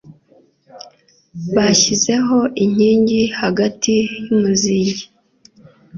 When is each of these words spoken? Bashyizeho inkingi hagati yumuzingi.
Bashyizeho 1.55 2.37
inkingi 2.63 3.21
hagati 3.41 3.93
yumuzingi. 4.25 5.03